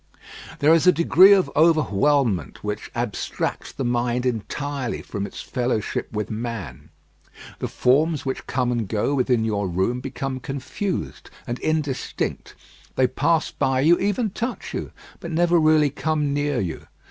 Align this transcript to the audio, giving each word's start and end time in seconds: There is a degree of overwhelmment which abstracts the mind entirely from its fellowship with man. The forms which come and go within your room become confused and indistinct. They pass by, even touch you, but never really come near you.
There 0.57 0.73
is 0.73 0.87
a 0.87 0.91
degree 0.91 1.31
of 1.33 1.51
overwhelmment 1.55 2.63
which 2.63 2.89
abstracts 2.95 3.71
the 3.71 3.83
mind 3.85 4.25
entirely 4.25 5.03
from 5.03 5.27
its 5.27 5.41
fellowship 5.41 6.11
with 6.11 6.31
man. 6.31 6.89
The 7.59 7.67
forms 7.67 8.25
which 8.25 8.47
come 8.47 8.71
and 8.71 8.87
go 8.87 9.13
within 9.13 9.45
your 9.45 9.67
room 9.67 9.99
become 9.99 10.39
confused 10.39 11.29
and 11.45 11.59
indistinct. 11.59 12.55
They 12.95 13.05
pass 13.05 13.51
by, 13.51 13.83
even 13.83 14.31
touch 14.31 14.73
you, 14.73 14.91
but 15.19 15.29
never 15.29 15.59
really 15.59 15.91
come 15.91 16.33
near 16.33 16.59
you. 16.59 16.87